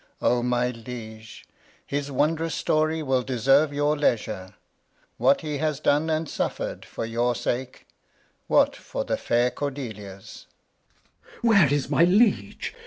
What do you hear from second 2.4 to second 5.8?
Story will deserve your Leisure; What he has